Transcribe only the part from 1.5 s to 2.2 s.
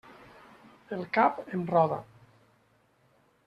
em roda.